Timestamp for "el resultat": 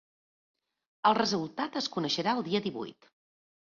1.11-1.79